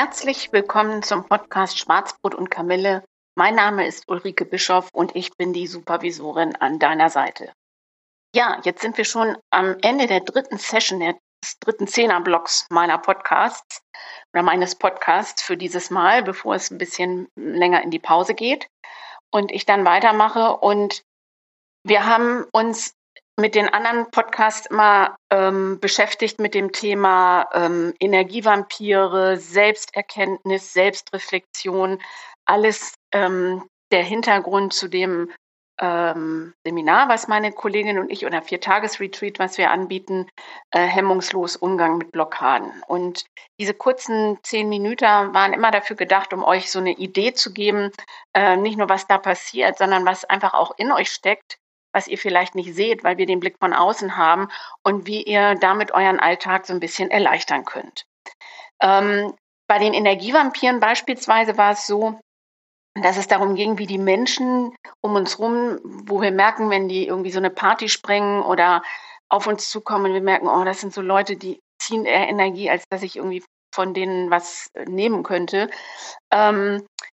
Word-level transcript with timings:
Herzlich 0.00 0.52
willkommen 0.52 1.02
zum 1.02 1.24
Podcast 1.26 1.76
Schwarzbrot 1.76 2.32
und 2.32 2.52
Kamille. 2.52 3.02
Mein 3.34 3.56
Name 3.56 3.84
ist 3.84 4.08
Ulrike 4.08 4.44
Bischoff 4.44 4.90
und 4.92 5.16
ich 5.16 5.36
bin 5.36 5.52
die 5.52 5.66
Supervisorin 5.66 6.54
an 6.54 6.78
deiner 6.78 7.10
Seite. 7.10 7.52
Ja, 8.32 8.60
jetzt 8.62 8.80
sind 8.80 8.96
wir 8.96 9.04
schon 9.04 9.36
am 9.50 9.76
Ende 9.82 10.06
der 10.06 10.20
dritten 10.20 10.56
Session 10.56 11.00
des 11.00 11.58
dritten 11.58 11.88
Zehnerblocks 11.88 12.68
meiner 12.70 12.98
Podcasts 12.98 13.80
oder 14.32 14.44
meines 14.44 14.76
Podcasts 14.76 15.42
für 15.42 15.56
dieses 15.56 15.90
Mal, 15.90 16.22
bevor 16.22 16.54
es 16.54 16.70
ein 16.70 16.78
bisschen 16.78 17.26
länger 17.34 17.82
in 17.82 17.90
die 17.90 17.98
Pause 17.98 18.34
geht 18.34 18.68
und 19.32 19.50
ich 19.50 19.66
dann 19.66 19.84
weitermache. 19.84 20.58
Und 20.58 21.02
wir 21.82 22.06
haben 22.06 22.46
uns 22.52 22.94
mit 23.38 23.54
den 23.54 23.68
anderen 23.68 24.10
Podcasts 24.10 24.66
immer 24.66 25.16
ähm, 25.30 25.78
beschäftigt 25.80 26.40
mit 26.40 26.54
dem 26.54 26.72
Thema 26.72 27.48
ähm, 27.54 27.94
Energievampire, 28.00 29.36
Selbsterkenntnis, 29.36 30.72
Selbstreflexion, 30.72 32.02
alles 32.46 32.94
ähm, 33.12 33.64
der 33.92 34.02
Hintergrund 34.02 34.72
zu 34.72 34.88
dem 34.88 35.30
ähm, 35.80 36.52
Seminar, 36.64 37.08
was 37.08 37.28
meine 37.28 37.52
Kollegin 37.52 38.00
und 38.00 38.10
ich 38.10 38.26
oder 38.26 38.42
Viertagesretreat, 38.42 39.38
was 39.38 39.56
wir 39.56 39.70
anbieten, 39.70 40.26
äh, 40.72 40.80
hemmungslos 40.80 41.54
Umgang 41.54 41.98
mit 41.98 42.10
Blockaden. 42.10 42.72
Und 42.88 43.24
diese 43.60 43.72
kurzen 43.72 44.38
zehn 44.42 44.68
Minuten 44.68 45.04
waren 45.04 45.52
immer 45.52 45.70
dafür 45.70 45.94
gedacht, 45.94 46.32
um 46.32 46.42
euch 46.42 46.72
so 46.72 46.80
eine 46.80 46.92
Idee 46.92 47.34
zu 47.34 47.52
geben, 47.52 47.92
äh, 48.34 48.56
nicht 48.56 48.76
nur 48.76 48.88
was 48.88 49.06
da 49.06 49.16
passiert, 49.18 49.78
sondern 49.78 50.04
was 50.04 50.24
einfach 50.24 50.54
auch 50.54 50.72
in 50.76 50.90
euch 50.90 51.12
steckt, 51.12 51.58
was 51.98 52.06
ihr 52.06 52.16
vielleicht 52.16 52.54
nicht 52.54 52.72
seht, 52.76 53.02
weil 53.02 53.18
wir 53.18 53.26
den 53.26 53.40
Blick 53.40 53.56
von 53.58 53.72
außen 53.72 54.16
haben 54.16 54.46
und 54.84 55.08
wie 55.08 55.24
ihr 55.24 55.56
damit 55.56 55.90
euren 55.90 56.20
Alltag 56.20 56.64
so 56.64 56.72
ein 56.72 56.78
bisschen 56.78 57.10
erleichtern 57.10 57.64
könnt. 57.64 58.04
Ähm, 58.80 59.34
bei 59.68 59.80
den 59.80 59.94
Energievampiren 59.94 60.78
beispielsweise 60.78 61.58
war 61.58 61.72
es 61.72 61.88
so, 61.88 62.20
dass 63.02 63.16
es 63.16 63.26
darum 63.26 63.56
ging, 63.56 63.78
wie 63.78 63.88
die 63.88 63.98
Menschen 63.98 64.72
um 65.00 65.16
uns 65.16 65.40
rum, 65.40 65.80
wo 65.82 66.22
wir 66.22 66.30
merken, 66.30 66.70
wenn 66.70 66.88
die 66.88 67.04
irgendwie 67.04 67.32
so 67.32 67.38
eine 67.38 67.50
Party 67.50 67.88
sprengen 67.88 68.42
oder 68.42 68.82
auf 69.28 69.48
uns 69.48 69.68
zukommen, 69.68 70.14
wir 70.14 70.22
merken, 70.22 70.46
oh, 70.46 70.64
das 70.64 70.80
sind 70.80 70.94
so 70.94 71.02
Leute, 71.02 71.36
die 71.36 71.58
ziehen 71.82 72.04
eher 72.04 72.28
Energie, 72.28 72.70
als 72.70 72.84
dass 72.90 73.02
ich 73.02 73.16
irgendwie 73.16 73.44
von 73.74 73.92
denen 73.92 74.30
was 74.30 74.70
nehmen 74.86 75.24
könnte. 75.24 75.68
Ähm, 76.32 76.76
äh, 76.76 77.08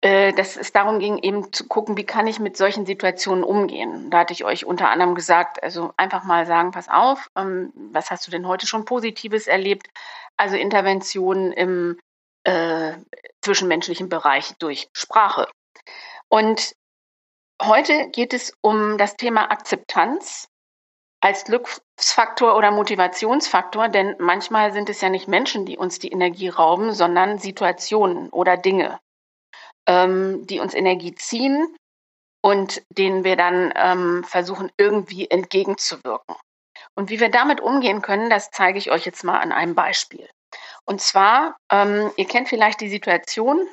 dass 0.00 0.56
es 0.56 0.70
darum 0.70 1.00
ging, 1.00 1.18
eben 1.18 1.52
zu 1.52 1.66
gucken, 1.66 1.96
wie 1.96 2.06
kann 2.06 2.28
ich 2.28 2.38
mit 2.38 2.56
solchen 2.56 2.86
Situationen 2.86 3.42
umgehen. 3.42 4.10
Da 4.10 4.20
hatte 4.20 4.32
ich 4.32 4.44
euch 4.44 4.64
unter 4.64 4.90
anderem 4.90 5.16
gesagt, 5.16 5.60
also 5.60 5.92
einfach 5.96 6.22
mal 6.22 6.46
sagen, 6.46 6.70
pass 6.70 6.88
auf, 6.88 7.28
ähm, 7.36 7.72
was 7.74 8.10
hast 8.10 8.24
du 8.26 8.30
denn 8.30 8.46
heute 8.46 8.68
schon 8.68 8.84
Positives 8.84 9.48
erlebt? 9.48 9.88
Also 10.36 10.56
Interventionen 10.56 11.52
im 11.52 11.98
äh, 12.44 12.92
zwischenmenschlichen 13.42 14.08
Bereich 14.08 14.54
durch 14.58 14.88
Sprache. 14.92 15.48
Und 16.28 16.74
heute 17.60 18.08
geht 18.10 18.34
es 18.34 18.52
um 18.60 18.98
das 18.98 19.16
Thema 19.16 19.50
Akzeptanz 19.50 20.48
als 21.20 21.44
Glücksfaktor 21.44 22.56
oder 22.56 22.70
Motivationsfaktor, 22.70 23.88
denn 23.88 24.14
manchmal 24.20 24.72
sind 24.72 24.88
es 24.88 25.00
ja 25.00 25.08
nicht 25.08 25.26
Menschen, 25.26 25.66
die 25.66 25.76
uns 25.76 25.98
die 25.98 26.12
Energie 26.12 26.48
rauben, 26.48 26.92
sondern 26.92 27.38
Situationen 27.38 28.28
oder 28.30 28.56
Dinge, 28.56 29.00
ähm, 29.88 30.46
die 30.46 30.60
uns 30.60 30.74
Energie 30.74 31.14
ziehen 31.14 31.74
und 32.44 32.82
denen 32.90 33.24
wir 33.24 33.34
dann 33.34 33.72
ähm, 33.74 34.24
versuchen, 34.24 34.70
irgendwie 34.76 35.28
entgegenzuwirken. 35.28 36.36
Und 36.94 37.10
wie 37.10 37.20
wir 37.20 37.30
damit 37.30 37.60
umgehen 37.60 38.02
können, 38.02 38.30
das 38.30 38.50
zeige 38.50 38.78
ich 38.78 38.90
euch 38.90 39.04
jetzt 39.04 39.24
mal 39.24 39.38
an 39.38 39.52
einem 39.52 39.74
Beispiel. 39.74 40.28
Und 40.84 41.00
zwar, 41.00 41.56
ähm, 41.70 42.10
ihr 42.16 42.26
kennt 42.26 42.48
vielleicht 42.48 42.80
die 42.80 42.88
Situation, 42.88 43.66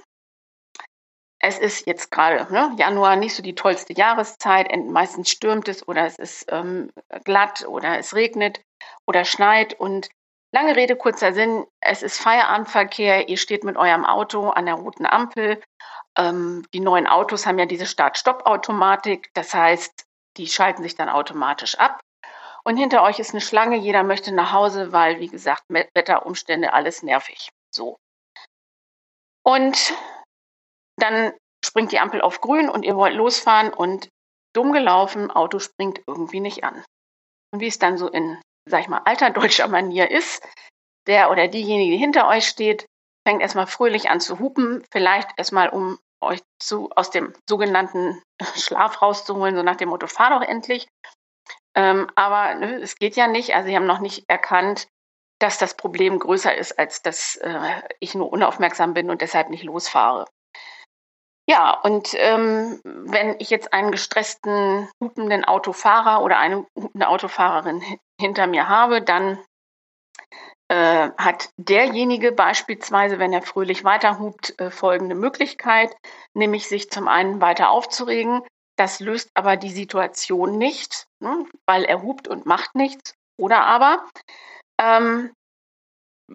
es 1.40 1.60
ist 1.60 1.86
jetzt 1.86 2.12
gerade 2.12 2.52
ne, 2.52 2.74
Januar 2.78 3.16
nicht 3.18 3.36
so 3.36 3.44
die 3.44 3.56
tollste 3.56 3.94
Jahreszeit, 3.94 4.68
meistens 4.88 5.30
stürmt 5.30 5.68
es 5.68 5.88
oder 5.88 6.06
es 6.06 6.18
ist 6.18 6.46
ähm, 6.50 6.92
glatt 7.24 7.66
oder 7.68 8.00
es 8.00 8.16
regnet 8.16 8.62
oder 9.06 9.26
schneit 9.26 9.80
und 9.80 10.10
lange 10.56 10.76
Rede, 10.78 10.96
kurzer 10.96 11.34
Sinn, 11.34 11.66
es 11.82 12.02
ist 12.02 12.18
Feierabendverkehr, 12.18 13.28
ihr 13.28 13.38
steht 13.38 13.66
mit 13.66 13.76
eurem 13.76 14.06
Auto 14.06 14.50
an 14.50 14.66
der 14.66 14.76
roten 14.76 15.06
Ampel. 15.06 15.62
Ähm, 16.18 16.66
die 16.74 16.80
neuen 16.80 17.08
Autos 17.08 17.46
haben 17.46 17.60
ja 17.60 17.66
diese 17.66 17.86
Start-Stopp-Automatik, 17.86 19.30
das 19.34 19.54
heißt, 19.54 20.06
die 20.38 20.48
schalten 20.48 20.82
sich 20.82 20.96
dann 20.96 21.10
automatisch 21.10 21.76
ab. 21.76 22.00
Und 22.64 22.78
hinter 22.78 23.04
euch 23.04 23.20
ist 23.20 23.32
eine 23.32 23.42
Schlange, 23.42 23.76
jeder 23.76 24.04
möchte 24.04 24.34
nach 24.34 24.54
Hause, 24.54 24.94
weil, 24.94 25.20
wie 25.20 25.28
gesagt, 25.28 25.64
Wetterumstände, 25.68 26.72
alles 26.72 27.04
nervig. 27.04 27.50
So. 27.70 27.98
Und 29.44 29.94
dann 30.98 31.34
springt 31.64 31.92
die 31.92 32.00
Ampel 32.00 32.22
auf 32.22 32.40
grün 32.40 32.70
und 32.70 32.84
ihr 32.84 32.96
wollt 32.96 33.14
losfahren 33.14 33.74
und 33.74 34.08
dumm 34.54 34.72
gelaufen, 34.72 35.30
Auto 35.30 35.60
springt 35.60 36.02
irgendwie 36.08 36.40
nicht 36.40 36.64
an. 36.64 36.84
Und 37.52 37.60
wie 37.60 37.68
es 37.68 37.78
dann 37.78 37.98
so 37.98 38.08
in, 38.08 38.42
sag 38.68 38.82
ich 38.82 38.88
mal, 38.88 39.02
alter 39.06 39.30
deutscher 39.30 39.68
Manier 39.68 40.10
ist, 40.12 40.46
der 41.08 41.30
oder 41.32 41.48
diejenige, 41.48 41.92
die 41.92 41.98
hinter 41.98 42.28
euch 42.28 42.48
steht, 42.48 42.86
fängt 43.28 43.42
erstmal 43.42 43.68
fröhlich 43.68 44.10
an 44.10 44.20
zu 44.20 44.40
hupen, 44.40 44.84
vielleicht 44.92 45.30
erstmal 45.38 45.70
um 45.70 46.00
euch 46.22 46.42
zu, 46.60 46.90
aus 46.96 47.12
dem 47.12 47.34
sogenannten 47.48 48.22
Schlaf 48.56 49.02
rauszuholen, 49.02 49.56
so 49.56 49.64
nach 49.64 49.76
dem 49.76 49.90
Motto, 49.90 50.08
fahr 50.08 50.32
doch 50.32 50.48
endlich. 50.48 50.88
Ähm, 51.76 52.10
aber 52.16 52.56
ne, 52.56 52.76
es 52.82 52.96
geht 52.96 53.16
ja 53.16 53.28
nicht. 53.28 53.54
Also 53.54 53.68
sie 53.68 53.76
haben 53.76 53.86
noch 53.86 54.00
nicht 54.00 54.26
erkannt, 54.30 54.88
dass 55.40 55.58
das 55.58 55.76
Problem 55.76 56.20
größer 56.20 56.56
ist, 56.56 56.80
als 56.80 57.02
dass 57.02 57.36
äh, 57.38 57.82
ich 58.00 58.16
nur 58.16 58.32
unaufmerksam 58.32 58.94
bin 58.94 59.10
und 59.10 59.22
deshalb 59.22 59.50
nicht 59.50 59.64
losfahre. 59.64 60.26
Ja, 61.48 61.80
und 61.82 62.10
ähm, 62.16 62.82
wenn 62.84 63.36
ich 63.40 63.52
jetzt 63.52 63.72
einen 63.72 63.92
gestressten, 63.92 64.90
hupenden 65.00 65.46
Autofahrer 65.46 66.24
oder 66.24 66.40
eine 66.40 66.66
hupende 66.76 67.08
Autofahrerin 67.08 67.84
hinter 68.20 68.48
mir 68.48 68.68
habe, 68.68 69.02
dann 69.02 69.38
äh, 70.70 71.12
hat 71.18 71.50
derjenige 71.58 72.32
beispielsweise, 72.32 73.20
wenn 73.20 73.32
er 73.32 73.44
fröhlich 73.44 73.84
weiterhupt, 73.84 74.60
äh, 74.60 74.72
folgende 74.72 75.14
Möglichkeit, 75.14 75.96
nämlich 76.34 76.68
sich 76.68 76.90
zum 76.90 77.08
einen 77.08 77.42
weiter 77.42 77.70
aufzuregen, 77.70 78.42
das 78.76 79.00
löst 79.00 79.30
aber 79.36 79.56
die 79.56 79.72
Situation 79.72 80.58
nicht, 80.58 81.06
ne, 81.20 81.46
weil 81.68 81.84
er 81.86 82.02
hupt 82.02 82.28
und 82.28 82.48
macht 82.48 82.74
nichts. 82.76 83.14
Oder 83.38 83.66
aber, 83.66 84.06
ähm, 84.82 85.32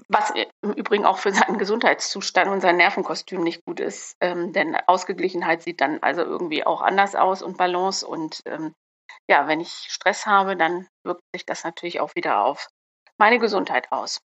was 0.09 0.33
im 0.63 0.73
Übrigen 0.73 1.05
auch 1.05 1.19
für 1.19 1.33
seinen 1.33 1.59
Gesundheitszustand 1.59 2.51
und 2.51 2.61
sein 2.61 2.77
Nervenkostüm 2.77 3.43
nicht 3.43 3.65
gut 3.65 3.81
ist, 3.81 4.17
ähm, 4.21 4.53
denn 4.53 4.77
Ausgeglichenheit 4.87 5.63
sieht 5.63 5.81
dann 5.81 6.03
also 6.03 6.23
irgendwie 6.23 6.65
auch 6.65 6.81
anders 6.83 7.15
aus 7.15 7.43
und 7.43 7.57
Balance. 7.57 8.07
Und 8.07 8.41
ähm, 8.47 8.75
ja, 9.29 9.49
wenn 9.49 9.61
ich 9.61 9.71
Stress 9.71 10.27
habe, 10.27 10.57
dann 10.57 10.87
wirkt 11.05 11.23
sich 11.35 11.45
das 11.45 11.65
natürlich 11.65 12.01
auch 12.01 12.15
wieder 12.15 12.45
auf 12.45 12.69
meine 13.19 13.39
Gesundheit 13.39 13.91
aus. 13.91 14.21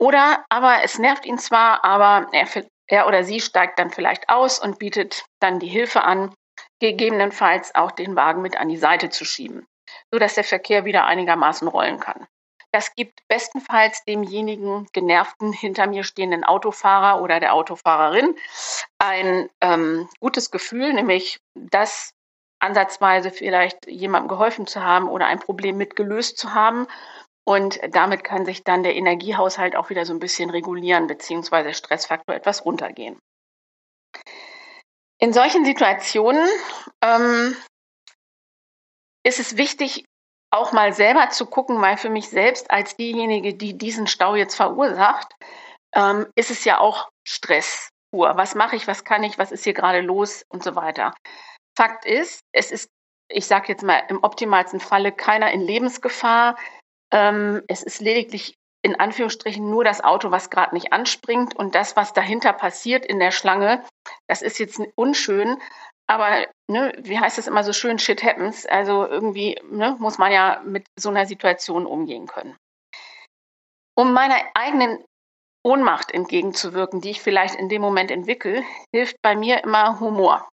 Oder 0.00 0.44
aber 0.48 0.82
es 0.84 0.98
nervt 0.98 1.26
ihn 1.26 1.38
zwar, 1.38 1.84
aber 1.84 2.28
er, 2.32 2.46
er 2.86 3.06
oder 3.08 3.24
sie 3.24 3.40
steigt 3.40 3.78
dann 3.78 3.90
vielleicht 3.90 4.28
aus 4.28 4.58
und 4.60 4.78
bietet 4.78 5.24
dann 5.40 5.58
die 5.58 5.68
Hilfe 5.68 6.04
an, 6.04 6.32
gegebenenfalls 6.80 7.74
auch 7.74 7.90
den 7.90 8.14
Wagen 8.14 8.42
mit 8.42 8.56
an 8.56 8.68
die 8.68 8.76
Seite 8.76 9.10
zu 9.10 9.24
schieben, 9.24 9.66
sodass 10.12 10.34
der 10.34 10.44
Verkehr 10.44 10.84
wieder 10.84 11.06
einigermaßen 11.06 11.66
rollen 11.66 11.98
kann. 11.98 12.26
Das 12.78 12.94
gibt 12.94 13.26
bestenfalls 13.26 14.04
demjenigen 14.04 14.86
genervten 14.92 15.52
hinter 15.52 15.88
mir 15.88 16.04
stehenden 16.04 16.44
Autofahrer 16.44 17.20
oder 17.20 17.40
der 17.40 17.52
Autofahrerin 17.52 18.36
ein 18.98 19.50
ähm, 19.60 20.08
gutes 20.20 20.52
Gefühl, 20.52 20.92
nämlich 20.92 21.40
dass 21.56 22.12
ansatzweise 22.60 23.32
vielleicht 23.32 23.88
jemandem 23.88 24.28
geholfen 24.28 24.68
zu 24.68 24.80
haben 24.80 25.08
oder 25.08 25.26
ein 25.26 25.40
Problem 25.40 25.76
mitgelöst 25.76 26.38
zu 26.38 26.54
haben. 26.54 26.86
Und 27.44 27.80
damit 27.90 28.22
kann 28.22 28.44
sich 28.44 28.62
dann 28.62 28.84
der 28.84 28.94
Energiehaushalt 28.94 29.74
auch 29.74 29.90
wieder 29.90 30.06
so 30.06 30.12
ein 30.12 30.20
bisschen 30.20 30.48
regulieren, 30.48 31.08
beziehungsweise 31.08 31.74
Stressfaktor 31.74 32.36
etwas 32.36 32.64
runtergehen. 32.64 33.18
In 35.18 35.32
solchen 35.32 35.64
Situationen 35.64 36.48
ähm, 37.02 37.56
ist 39.24 39.40
es 39.40 39.56
wichtig, 39.56 40.04
auch 40.50 40.72
mal 40.72 40.92
selber 40.92 41.30
zu 41.30 41.46
gucken, 41.46 41.80
weil 41.80 41.96
für 41.96 42.10
mich 42.10 42.28
selbst 42.28 42.70
als 42.70 42.96
diejenige, 42.96 43.54
die 43.54 43.76
diesen 43.76 44.06
Stau 44.06 44.34
jetzt 44.34 44.54
verursacht, 44.54 45.34
ähm, 45.94 46.26
ist 46.34 46.50
es 46.50 46.64
ja 46.64 46.78
auch 46.78 47.10
Stress 47.26 47.90
pur. 48.10 48.36
Was 48.36 48.54
mache 48.54 48.76
ich, 48.76 48.86
was 48.86 49.04
kann 49.04 49.22
ich, 49.22 49.38
was 49.38 49.52
ist 49.52 49.64
hier 49.64 49.74
gerade 49.74 50.00
los 50.00 50.44
und 50.48 50.62
so 50.62 50.74
weiter. 50.74 51.14
Fakt 51.76 52.06
ist, 52.06 52.40
es 52.52 52.70
ist, 52.70 52.88
ich 53.30 53.46
sage 53.46 53.68
jetzt 53.68 53.82
mal 53.82 54.02
im 54.08 54.22
optimalsten 54.22 54.80
Falle, 54.80 55.12
keiner 55.12 55.52
in 55.52 55.60
Lebensgefahr. 55.60 56.56
Ähm, 57.12 57.62
es 57.68 57.82
ist 57.82 58.00
lediglich 58.00 58.54
in 58.82 58.98
Anführungsstrichen 58.98 59.68
nur 59.68 59.84
das 59.84 60.02
Auto, 60.02 60.30
was 60.30 60.50
gerade 60.50 60.74
nicht 60.74 60.92
anspringt 60.92 61.56
und 61.56 61.74
das, 61.74 61.96
was 61.96 62.12
dahinter 62.12 62.52
passiert 62.52 63.04
in 63.04 63.18
der 63.18 63.32
Schlange, 63.32 63.82
das 64.28 64.40
ist 64.40 64.58
jetzt 64.58 64.80
unschön, 64.94 65.60
aber 66.08 66.46
ne, 66.70 66.92
wie 66.98 67.18
heißt 67.18 67.38
es 67.38 67.46
immer 67.46 67.62
so 67.62 67.72
schön, 67.72 67.98
shit 67.98 68.22
happens. 68.22 68.66
Also 68.66 69.06
irgendwie 69.06 69.60
ne, 69.70 69.96
muss 69.98 70.18
man 70.18 70.32
ja 70.32 70.60
mit 70.64 70.86
so 70.98 71.10
einer 71.10 71.26
Situation 71.26 71.86
umgehen 71.86 72.26
können. 72.26 72.56
Um 73.96 74.12
meiner 74.12 74.40
eigenen 74.54 75.04
Ohnmacht 75.64 76.12
entgegenzuwirken, 76.12 77.00
die 77.00 77.10
ich 77.10 77.20
vielleicht 77.20 77.56
in 77.56 77.68
dem 77.68 77.82
Moment 77.82 78.10
entwickle, 78.10 78.64
hilft 78.94 79.16
bei 79.22 79.36
mir 79.36 79.62
immer 79.64 80.00
Humor. 80.00 80.48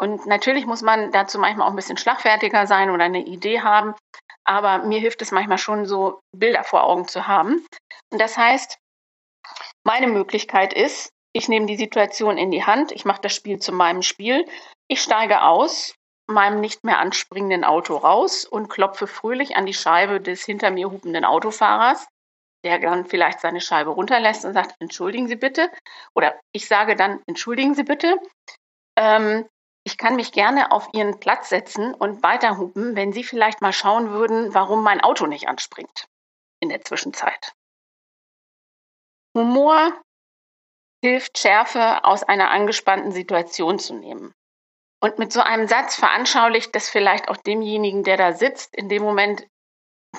Und 0.00 0.26
natürlich 0.26 0.66
muss 0.66 0.82
man 0.82 1.10
dazu 1.10 1.38
manchmal 1.38 1.66
auch 1.66 1.70
ein 1.70 1.76
bisschen 1.76 1.96
schlagfertiger 1.96 2.66
sein 2.66 2.90
oder 2.90 3.04
eine 3.04 3.24
Idee 3.24 3.60
haben, 3.60 3.94
aber 4.44 4.78
mir 4.78 5.00
hilft 5.00 5.22
es 5.22 5.32
manchmal 5.32 5.58
schon 5.58 5.86
so, 5.86 6.20
Bilder 6.36 6.64
vor 6.64 6.84
Augen 6.84 7.08
zu 7.08 7.26
haben. 7.26 7.66
Und 8.12 8.20
das 8.20 8.36
heißt, 8.36 8.78
meine 9.84 10.08
Möglichkeit 10.08 10.74
ist, 10.74 11.10
ich 11.34 11.48
nehme 11.48 11.66
die 11.66 11.76
Situation 11.76 12.38
in 12.38 12.50
die 12.50 12.64
Hand, 12.64 12.92
ich 12.92 13.04
mache 13.04 13.20
das 13.20 13.34
Spiel 13.34 13.58
zu 13.58 13.72
meinem 13.72 14.02
Spiel, 14.02 14.46
ich 14.88 15.02
steige 15.02 15.42
aus 15.42 15.94
meinem 16.26 16.60
nicht 16.60 16.84
mehr 16.84 16.98
anspringenden 16.98 17.64
Auto 17.64 17.96
raus 17.96 18.44
und 18.46 18.68
klopfe 18.68 19.06
fröhlich 19.06 19.56
an 19.56 19.66
die 19.66 19.74
Scheibe 19.74 20.20
des 20.20 20.44
hinter 20.44 20.70
mir 20.70 20.90
hupenden 20.90 21.24
Autofahrers, 21.24 22.06
der 22.64 22.78
dann 22.78 23.04
vielleicht 23.04 23.40
seine 23.40 23.60
Scheibe 23.60 23.90
runterlässt 23.90 24.44
und 24.44 24.54
sagt, 24.54 24.74
entschuldigen 24.78 25.28
Sie 25.28 25.36
bitte. 25.36 25.70
Oder 26.14 26.40
ich 26.52 26.66
sage 26.66 26.96
dann, 26.96 27.20
entschuldigen 27.26 27.74
Sie 27.74 27.82
bitte. 27.82 28.18
Ähm, 28.96 29.46
ich 29.86 29.98
kann 29.98 30.16
mich 30.16 30.32
gerne 30.32 30.72
auf 30.72 30.88
Ihren 30.94 31.20
Platz 31.20 31.50
setzen 31.50 31.92
und 31.92 32.22
weiterhupen, 32.22 32.96
wenn 32.96 33.12
Sie 33.12 33.22
vielleicht 33.22 33.60
mal 33.60 33.74
schauen 33.74 34.10
würden, 34.10 34.54
warum 34.54 34.82
mein 34.82 35.02
Auto 35.02 35.26
nicht 35.26 35.48
anspringt 35.48 36.06
in 36.60 36.70
der 36.70 36.80
Zwischenzeit. 36.80 37.52
Humor 39.36 39.92
hilft, 41.04 41.36
Schärfe 41.36 42.02
aus 42.04 42.22
einer 42.22 42.50
angespannten 42.50 43.12
Situation 43.12 43.78
zu 43.78 43.92
nehmen. 43.92 44.32
Und 45.02 45.18
mit 45.18 45.34
so 45.34 45.40
einem 45.40 45.68
Satz 45.68 45.96
veranschaulicht 45.96 46.74
das 46.74 46.88
vielleicht 46.88 47.28
auch 47.28 47.36
demjenigen, 47.36 48.04
der 48.04 48.16
da 48.16 48.32
sitzt, 48.32 48.74
in 48.74 48.88
dem 48.88 49.02
Moment, 49.02 49.46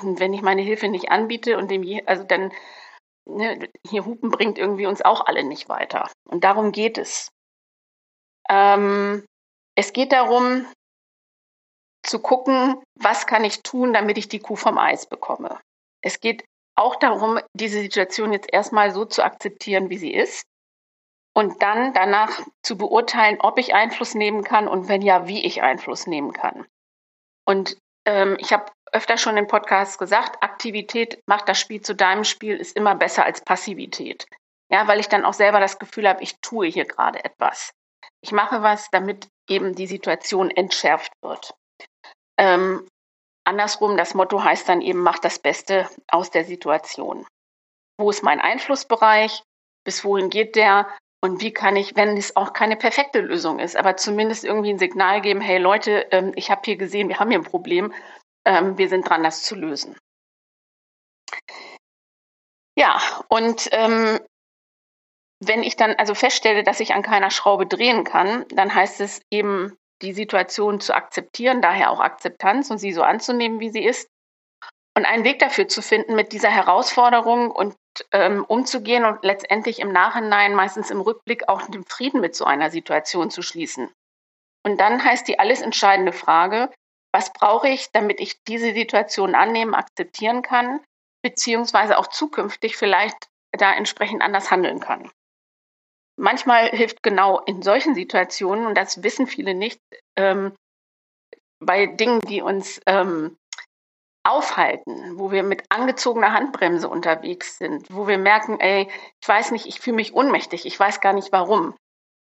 wenn 0.03 0.31
ich 0.31 0.43
meine 0.43 0.61
Hilfe 0.61 0.87
nicht 0.87 1.09
anbiete 1.09 1.57
und 1.57 1.71
dem, 1.71 1.83
also 2.05 2.23
dann, 2.23 2.53
ne, 3.27 3.67
hier 3.87 4.05
Hupen 4.05 4.29
bringt 4.29 4.59
irgendwie 4.59 4.85
uns 4.85 5.01
auch 5.01 5.25
alle 5.25 5.43
nicht 5.43 5.69
weiter. 5.69 6.07
Und 6.29 6.43
darum 6.43 6.71
geht 6.71 6.99
es. 6.99 7.31
Ähm, 8.47 9.25
es 9.75 9.91
geht 9.91 10.11
darum, 10.11 10.67
zu 12.03 12.19
gucken, 12.19 12.79
was 12.93 13.25
kann 13.25 13.43
ich 13.43 13.63
tun, 13.63 13.91
damit 13.91 14.19
ich 14.19 14.27
die 14.27 14.39
Kuh 14.39 14.55
vom 14.55 14.77
Eis 14.77 15.07
bekomme. 15.07 15.59
Es 16.03 16.19
geht 16.19 16.45
auch 16.75 16.95
darum, 16.97 17.39
diese 17.55 17.79
Situation 17.79 18.33
jetzt 18.33 18.53
erstmal 18.53 18.91
so 18.91 19.05
zu 19.05 19.23
akzeptieren, 19.23 19.89
wie 19.89 19.97
sie 19.97 20.13
ist 20.13 20.45
und 21.35 21.61
dann 21.61 21.93
danach 21.93 22.41
zu 22.63 22.77
beurteilen, 22.77 23.39
ob 23.41 23.59
ich 23.59 23.75
Einfluss 23.75 24.15
nehmen 24.15 24.43
kann 24.43 24.67
und 24.67 24.87
wenn 24.87 25.01
ja, 25.01 25.27
wie 25.27 25.45
ich 25.45 25.61
Einfluss 25.61 26.07
nehmen 26.07 26.33
kann. 26.33 26.65
Und 27.45 27.77
ähm, 28.05 28.37
ich 28.39 28.53
habe 28.53 28.71
öfter 28.91 29.17
schon 29.17 29.35
im 29.35 29.47
Podcast 29.47 29.99
gesagt, 29.99 30.41
Aktivität 30.41 31.21
macht 31.27 31.49
das 31.49 31.59
Spiel 31.59 31.81
zu 31.81 31.93
deinem 31.93 32.23
Spiel 32.23 32.55
ist 32.55 32.75
immer 32.75 32.95
besser 32.95 33.25
als 33.25 33.41
Passivität. 33.41 34.25
Ja, 34.71 34.87
weil 34.87 34.99
ich 34.99 35.09
dann 35.09 35.25
auch 35.25 35.33
selber 35.33 35.59
das 35.59 35.77
Gefühl 35.77 36.07
habe, 36.07 36.23
ich 36.23 36.39
tue 36.39 36.67
hier 36.67 36.85
gerade 36.85 37.23
etwas. 37.23 37.71
Ich 38.21 38.31
mache 38.31 38.63
was, 38.63 38.89
damit 38.91 39.27
eben 39.47 39.75
die 39.75 39.87
Situation 39.87 40.49
entschärft 40.49 41.11
wird. 41.21 41.53
Ähm, 42.39 42.87
andersrum, 43.43 43.97
das 43.97 44.13
Motto 44.15 44.43
heißt 44.43 44.67
dann 44.67 44.81
eben, 44.81 44.99
mach 44.99 45.19
das 45.19 45.37
Beste 45.37 45.89
aus 46.07 46.31
der 46.31 46.45
Situation. 46.45 47.27
Wo 47.99 48.09
ist 48.09 48.23
mein 48.23 48.39
Einflussbereich? 48.39 49.43
Bis 49.83 50.03
wohin 50.03 50.29
geht 50.29 50.55
der? 50.55 50.87
Und 51.25 51.41
wie 51.41 51.51
kann 51.51 51.75
ich, 51.75 51.95
wenn 51.95 52.17
es 52.17 52.35
auch 52.35 52.53
keine 52.53 52.75
perfekte 52.75 53.19
Lösung 53.19 53.57
ist, 53.57 53.75
aber 53.75 53.97
zumindest 53.97 54.43
irgendwie 54.43 54.69
ein 54.69 54.77
Signal 54.77 55.21
geben, 55.21 55.41
hey 55.41 55.57
Leute, 55.57 56.05
ähm, 56.11 56.33
ich 56.35 56.51
habe 56.51 56.61
hier 56.63 56.75
gesehen, 56.75 57.09
wir 57.09 57.17
haben 57.17 57.31
hier 57.31 57.39
ein 57.39 57.43
Problem, 57.43 57.91
ähm, 58.45 58.77
wir 58.77 58.89
sind 58.89 59.09
dran, 59.09 59.23
das 59.23 59.41
zu 59.41 59.55
lösen. 59.55 59.97
Ja, 62.77 63.01
und 63.27 63.69
ähm, 63.71 64.19
wenn 65.43 65.63
ich 65.63 65.75
dann 65.75 65.95
also 65.95 66.13
feststelle, 66.13 66.61
dass 66.61 66.79
ich 66.79 66.93
an 66.93 67.01
keiner 67.01 67.31
Schraube 67.31 67.65
drehen 67.65 68.03
kann, 68.03 68.45
dann 68.49 68.75
heißt 68.75 69.01
es 69.01 69.19
eben, 69.31 69.75
die 70.03 70.13
Situation 70.13 70.79
zu 70.79 70.93
akzeptieren, 70.93 71.59
daher 71.59 71.89
auch 71.89 72.01
Akzeptanz 72.01 72.69
und 72.69 72.77
sie 72.77 72.93
so 72.93 73.01
anzunehmen, 73.01 73.59
wie 73.59 73.71
sie 73.71 73.83
ist. 73.83 74.07
Und 74.95 75.05
einen 75.05 75.23
Weg 75.23 75.39
dafür 75.39 75.67
zu 75.67 75.81
finden, 75.81 76.13
mit 76.13 76.33
dieser 76.33 76.51
Herausforderung 76.51 77.49
und 77.49 77.73
ähm, 78.11 78.43
umzugehen 78.43 79.05
und 79.05 79.23
letztendlich 79.23 79.79
im 79.79 79.91
Nachhinein, 79.91 80.55
meistens 80.55 80.91
im 80.91 81.01
Rückblick, 81.01 81.47
auch 81.47 81.61
den 81.63 81.85
Frieden 81.85 82.21
mit 82.21 82.35
so 82.35 82.45
einer 82.45 82.71
Situation 82.71 83.31
zu 83.31 83.41
schließen. 83.41 83.91
Und 84.65 84.79
dann 84.79 85.03
heißt 85.03 85.27
die 85.27 85.39
alles 85.39 85.61
entscheidende 85.61 86.11
Frage, 86.11 86.71
was 87.13 87.31
brauche 87.31 87.69
ich, 87.69 87.91
damit 87.91 88.19
ich 88.19 88.43
diese 88.43 88.73
Situation 88.73 89.35
annehmen, 89.35 89.75
akzeptieren 89.75 90.41
kann, 90.41 90.81
beziehungsweise 91.23 91.97
auch 91.97 92.07
zukünftig 92.07 92.75
vielleicht 92.75 93.15
da 93.51 93.73
entsprechend 93.73 94.21
anders 94.21 94.51
handeln 94.51 94.79
kann. 94.79 95.09
Manchmal 96.17 96.69
hilft 96.69 97.03
genau 97.03 97.39
in 97.39 97.61
solchen 97.61 97.95
Situationen, 97.95 98.65
und 98.65 98.75
das 98.75 99.03
wissen 99.03 99.27
viele 99.27 99.53
nicht, 99.53 99.79
ähm, 100.17 100.55
bei 101.59 101.85
Dingen, 101.85 102.19
die 102.21 102.41
uns 102.41 102.81
ähm, 102.85 103.37
aufhalten, 104.25 105.19
wo 105.19 105.31
wir 105.31 105.43
mit 105.43 105.63
angezogener 105.69 106.33
Handbremse 106.33 106.89
unterwegs 106.89 107.57
sind, 107.57 107.87
wo 107.93 108.07
wir 108.07 108.17
merken, 108.17 108.59
ey, 108.59 108.89
ich 109.21 109.27
weiß 109.27 109.51
nicht, 109.51 109.65
ich 109.67 109.79
fühle 109.79 109.97
mich 109.97 110.13
ohnmächtig, 110.13 110.65
ich 110.65 110.79
weiß 110.79 110.99
gar 110.99 111.13
nicht 111.13 111.31
warum. 111.31 111.75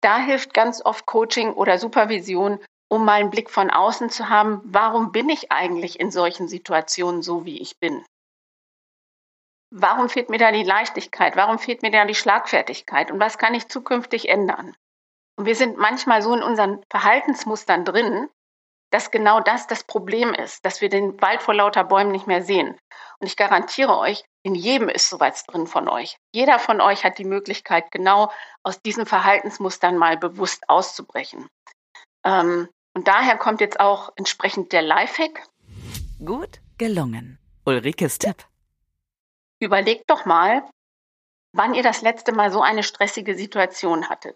Da 0.02 0.18
hilft 0.18 0.54
ganz 0.54 0.84
oft 0.86 1.06
Coaching 1.06 1.54
oder 1.54 1.78
Supervision, 1.78 2.60
um 2.90 3.06
mal 3.06 3.20
einen 3.20 3.30
Blick 3.30 3.50
von 3.50 3.70
außen 3.70 4.10
zu 4.10 4.30
haben, 4.30 4.62
warum 4.64 5.12
bin 5.12 5.30
ich 5.30 5.52
eigentlich 5.52 6.00
in 6.00 6.12
solchen 6.12 6.48
Situationen 6.48 7.22
so, 7.22 7.46
wie 7.46 7.60
ich 7.60 7.80
bin? 7.80 8.04
Warum 9.72 10.10
fehlt 10.10 10.30
mir 10.30 10.40
da 10.40 10.52
die 10.52 10.64
Leichtigkeit? 10.64 11.36
Warum 11.36 11.60
fehlt 11.60 11.84
mir 11.84 11.92
da 11.92 12.06
die 12.06 12.16
Schlagfertigkeit? 12.16 13.12
Und 13.12 13.20
was 13.20 13.38
kann 13.38 13.54
ich 13.54 13.68
zukünftig 13.68 14.30
ändern? 14.30 14.76
Und 15.38 15.46
wir 15.46 15.56
sind 15.56 15.78
manchmal 15.78 16.22
so 16.22 16.34
in 16.34 16.42
unseren 16.42 16.84
Verhaltensmustern 16.90 17.86
drin, 17.86 18.30
dass 18.92 19.12
genau 19.12 19.40
das 19.40 19.68
das 19.68 19.84
Problem 19.84 20.34
ist, 20.34 20.66
dass 20.66 20.82
wir 20.82 20.90
den 20.90 21.22
Wald 21.22 21.42
vor 21.42 21.54
lauter 21.54 21.84
Bäumen 21.84 22.12
nicht 22.12 22.28
mehr 22.28 22.42
sehen. 22.42 22.78
Und 23.20 23.28
ich 23.28 23.36
garantiere 23.36 23.98
euch, 23.98 24.24
in 24.44 24.56
jedem 24.56 24.90
ist 24.90 25.10
sowas 25.10 25.44
drin 25.46 25.68
von 25.68 25.88
euch. 25.88 26.18
Jeder 26.34 26.60
von 26.60 26.82
euch 26.82 27.04
hat 27.04 27.18
die 27.18 27.26
Möglichkeit, 27.26 27.92
genau 27.92 28.32
aus 28.64 28.82
diesen 28.82 29.06
Verhaltensmustern 29.06 29.98
mal 29.98 30.18
bewusst 30.18 30.70
auszubrechen. 30.70 31.48
Ähm, 32.24 32.70
und 32.96 33.08
daher 33.08 33.38
kommt 33.38 33.62
jetzt 33.62 33.80
auch 33.80 34.12
entsprechend 34.16 34.72
der 34.72 34.82
Lifehack. 34.82 35.48
Gut 36.26 36.62
gelungen. 36.78 37.38
Ulrikes 37.66 38.18
Tipp. 38.18 38.46
Überlegt 39.60 40.10
doch 40.10 40.26
mal, 40.26 40.68
wann 41.54 41.74
ihr 41.74 41.84
das 41.84 42.02
letzte 42.02 42.32
Mal 42.32 42.52
so 42.52 42.62
eine 42.62 42.84
stressige 42.84 43.36
Situation 43.36 44.10
hattet. 44.10 44.36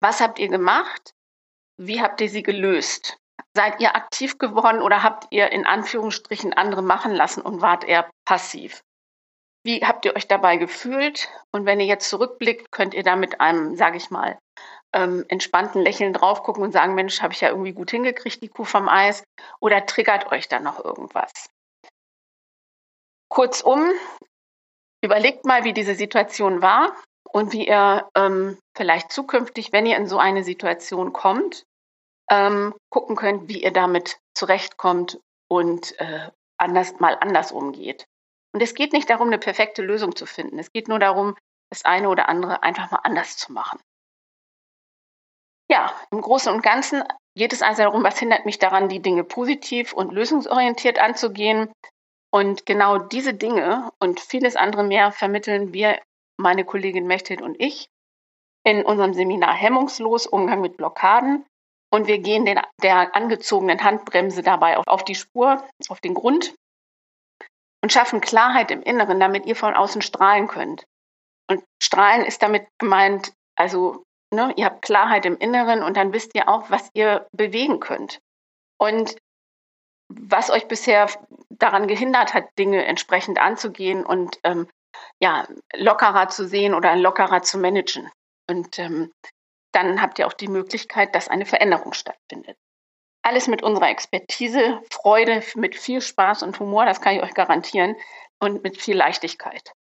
Was 0.00 0.20
habt 0.20 0.38
ihr 0.38 0.48
gemacht? 0.48 1.12
Wie 1.76 2.00
habt 2.00 2.20
ihr 2.20 2.28
sie 2.28 2.42
gelöst? 2.42 3.18
Seid 3.54 3.80
ihr 3.80 3.96
aktiv 3.96 4.38
geworden 4.38 4.82
oder 4.82 5.02
habt 5.02 5.26
ihr 5.30 5.50
in 5.50 5.66
Anführungsstrichen 5.66 6.52
andere 6.52 6.82
machen 6.82 7.12
lassen 7.12 7.40
und 7.40 7.60
wart 7.60 7.84
eher 7.84 8.08
passiv? 8.24 8.82
Wie 9.64 9.84
habt 9.84 10.04
ihr 10.04 10.14
euch 10.16 10.28
dabei 10.28 10.56
gefühlt? 10.56 11.28
Und 11.52 11.66
wenn 11.66 11.80
ihr 11.80 11.86
jetzt 11.86 12.08
zurückblickt, 12.08 12.70
könnt 12.70 12.94
ihr 12.94 13.02
da 13.02 13.16
mit 13.16 13.40
einem, 13.40 13.76
sage 13.76 13.96
ich 13.96 14.10
mal, 14.10 14.38
ähm, 14.94 15.24
entspannten 15.28 15.82
Lächeln 15.82 16.12
drauf 16.12 16.42
gucken 16.42 16.62
und 16.62 16.72
sagen, 16.72 16.94
Mensch, 16.94 17.20
habe 17.20 17.32
ich 17.32 17.40
ja 17.40 17.48
irgendwie 17.48 17.72
gut 17.72 17.90
hingekriegt, 17.90 18.42
die 18.42 18.48
Kuh 18.48 18.64
vom 18.64 18.88
Eis. 18.88 19.24
Oder 19.60 19.84
triggert 19.86 20.32
euch 20.32 20.48
da 20.48 20.60
noch 20.60 20.82
irgendwas? 20.82 21.30
Kurzum, 23.28 23.92
Überlegt 25.00 25.44
mal, 25.44 25.64
wie 25.64 25.72
diese 25.72 25.94
Situation 25.94 26.60
war 26.60 26.92
und 27.30 27.52
wie 27.52 27.68
ihr 27.68 28.08
ähm, 28.16 28.58
vielleicht 28.76 29.12
zukünftig, 29.12 29.72
wenn 29.72 29.86
ihr 29.86 29.96
in 29.96 30.08
so 30.08 30.18
eine 30.18 30.42
Situation 30.42 31.12
kommt, 31.12 31.64
ähm, 32.30 32.74
gucken 32.90 33.16
könnt, 33.16 33.48
wie 33.48 33.62
ihr 33.62 33.72
damit 33.72 34.18
zurechtkommt 34.34 35.20
und 35.48 35.98
äh, 36.00 36.30
anders, 36.58 36.98
mal 37.00 37.16
anders 37.20 37.52
umgeht. 37.52 38.06
Und 38.52 38.62
es 38.62 38.74
geht 38.74 38.92
nicht 38.92 39.10
darum, 39.10 39.28
eine 39.28 39.38
perfekte 39.38 39.82
Lösung 39.82 40.16
zu 40.16 40.26
finden. 40.26 40.58
Es 40.58 40.72
geht 40.72 40.88
nur 40.88 40.98
darum, 40.98 41.36
das 41.70 41.84
eine 41.84 42.08
oder 42.08 42.28
andere 42.28 42.62
einfach 42.62 42.90
mal 42.90 43.00
anders 43.02 43.36
zu 43.36 43.52
machen. 43.52 43.80
Ja, 45.70 45.92
im 46.10 46.22
Großen 46.22 46.52
und 46.52 46.62
Ganzen 46.62 47.04
geht 47.34 47.52
es 47.52 47.62
also 47.62 47.82
darum, 47.82 48.02
was 48.02 48.18
hindert 48.18 48.46
mich 48.46 48.58
daran, 48.58 48.88
die 48.88 49.00
Dinge 49.00 49.22
positiv 49.22 49.92
und 49.92 50.12
lösungsorientiert 50.12 50.98
anzugehen. 50.98 51.70
Und 52.30 52.66
genau 52.66 52.98
diese 52.98 53.34
Dinge 53.34 53.90
und 54.00 54.20
vieles 54.20 54.56
andere 54.56 54.82
mehr 54.82 55.12
vermitteln 55.12 55.72
wir, 55.72 56.00
meine 56.36 56.64
Kollegin 56.64 57.06
Mechthild 57.06 57.42
und 57.42 57.60
ich, 57.60 57.88
in 58.64 58.84
unserem 58.84 59.14
Seminar 59.14 59.54
Hemmungslos 59.54 60.26
Umgang 60.26 60.60
mit 60.60 60.76
Blockaden. 60.76 61.44
Und 61.90 62.06
wir 62.06 62.18
gehen 62.18 62.44
den, 62.44 62.60
der 62.82 63.14
angezogenen 63.16 63.82
Handbremse 63.82 64.42
dabei 64.42 64.76
auf, 64.76 64.86
auf 64.86 65.04
die 65.04 65.14
Spur, 65.14 65.64
auf 65.88 66.00
den 66.00 66.14
Grund 66.14 66.54
und 67.82 67.92
schaffen 67.92 68.20
Klarheit 68.20 68.70
im 68.70 68.82
Inneren, 68.82 69.20
damit 69.20 69.46
ihr 69.46 69.56
von 69.56 69.74
außen 69.74 70.02
strahlen 70.02 70.48
könnt. 70.48 70.84
Und 71.50 71.64
strahlen 71.82 72.26
ist 72.26 72.42
damit 72.42 72.66
gemeint, 72.78 73.32
also 73.56 74.04
ne, 74.32 74.52
ihr 74.56 74.66
habt 74.66 74.82
Klarheit 74.82 75.24
im 75.24 75.38
Inneren 75.38 75.82
und 75.82 75.96
dann 75.96 76.12
wisst 76.12 76.34
ihr 76.34 76.48
auch, 76.48 76.70
was 76.70 76.90
ihr 76.92 77.26
bewegen 77.32 77.80
könnt. 77.80 78.20
Und 78.78 79.16
was 80.08 80.50
euch 80.50 80.68
bisher 80.68 81.08
daran 81.50 81.86
gehindert 81.86 82.34
hat, 82.34 82.46
Dinge 82.58 82.84
entsprechend 82.84 83.38
anzugehen 83.38 84.04
und 84.04 84.38
ähm, 84.44 84.68
ja, 85.20 85.46
lockerer 85.74 86.28
zu 86.28 86.46
sehen 86.46 86.74
oder 86.74 86.96
lockerer 86.96 87.42
zu 87.42 87.58
managen. 87.58 88.10
Und 88.48 88.78
ähm, 88.78 89.12
dann 89.82 90.02
habt 90.02 90.18
ihr 90.18 90.26
auch 90.26 90.32
die 90.32 90.48
Möglichkeit, 90.48 91.14
dass 91.14 91.28
eine 91.28 91.46
Veränderung 91.46 91.92
stattfindet. 91.92 92.56
Alles 93.22 93.46
mit 93.46 93.62
unserer 93.62 93.90
Expertise, 93.90 94.80
Freude, 94.90 95.42
mit 95.54 95.76
viel 95.76 96.00
Spaß 96.00 96.42
und 96.42 96.58
Humor, 96.60 96.86
das 96.86 97.00
kann 97.00 97.16
ich 97.16 97.22
euch 97.22 97.34
garantieren, 97.34 97.96
und 98.40 98.62
mit 98.62 98.80
viel 98.80 98.96
Leichtigkeit. 98.96 99.72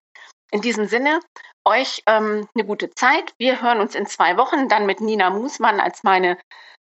In 0.51 0.61
diesem 0.61 0.85
Sinne, 0.85 1.19
euch 1.65 2.03
ähm, 2.07 2.47
eine 2.53 2.65
gute 2.65 2.89
Zeit. 2.91 3.33
Wir 3.37 3.61
hören 3.61 3.79
uns 3.79 3.95
in 3.95 4.05
zwei 4.05 4.37
Wochen 4.37 4.67
dann 4.67 4.85
mit 4.85 4.99
Nina 4.99 5.29
Musmann 5.29 5.79
als 5.79 6.03
meine 6.03 6.37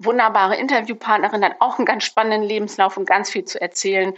wunderbare 0.02 0.56
Interviewpartnerin, 0.56 1.40
dann 1.40 1.54
auch 1.60 1.78
einen 1.78 1.86
ganz 1.86 2.04
spannenden 2.04 2.42
Lebenslauf 2.42 2.96
und 2.96 3.06
ganz 3.06 3.30
viel 3.30 3.44
zu 3.44 3.60
erzählen. 3.60 4.14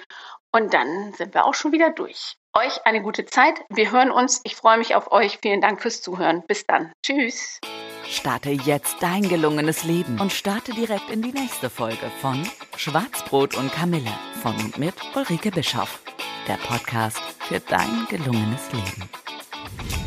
Und 0.53 0.73
dann 0.73 1.13
sind 1.13 1.35
wir 1.35 1.45
auch 1.45 1.55
schon 1.55 1.73
wieder 1.73 1.91
durch. 1.91 2.37
Euch 2.55 2.87
eine 2.87 3.03
gute 3.03 3.27
Zeit. 3.27 3.63
Wir 3.69 3.93
hören 3.93 4.11
uns. 4.11 4.41
Ich 4.45 4.57
freue 4.57 4.79
mich 4.79 4.95
auf 4.95 5.13
euch. 5.13 5.39
Vielen 5.43 5.61
Dank 5.61 5.83
fürs 5.83 6.01
Zuhören. 6.01 6.43
Bis 6.47 6.67
dann. 6.67 6.93
Tschüss. 7.05 7.61
Starte 8.09 8.51
jetzt 8.51 8.97
dein 9.01 9.29
gelungenes 9.29 9.85
Leben 9.85 10.21
und 10.21 10.33
starte 10.33 10.73
direkt 10.73 11.11
in 11.11 11.23
die 11.23 11.33
nächste 11.33 11.69
Folge 11.71 12.11
von 12.21 12.43
Schwarzbrot 12.77 13.57
und 13.57 13.73
Kamille 13.73 14.13
von 14.43 14.55
und 14.57 14.79
mit 14.79 14.95
Ulrike 15.15 15.51
Bischoff. 15.51 16.01
Der 16.47 16.57
Podcast 16.57 17.21
für 17.41 17.61
dein 17.61 18.07
gelungenes 18.09 18.73
Leben. 18.73 20.06